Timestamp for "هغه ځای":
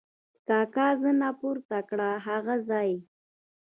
2.27-2.91